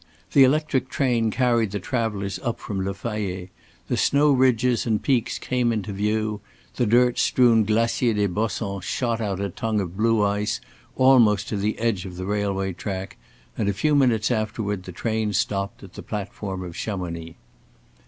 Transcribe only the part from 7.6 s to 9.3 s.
Glacier des Bossons shot